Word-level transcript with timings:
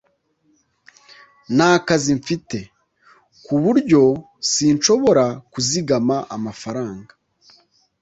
nta 1.55 1.71
kazi 1.87 2.11
mfite, 2.19 2.59
ku 3.45 3.53
buryo 3.63 4.01
sinshobora 4.51 5.25
kuzigama 5.51 6.17
amafaranga 6.35 7.11